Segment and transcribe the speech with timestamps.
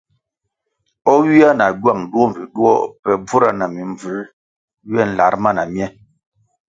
[1.11, 4.13] O ywia na gywang duo mbpi duo pe bvura na mimbvū
[4.89, 5.87] ywe lar na mye.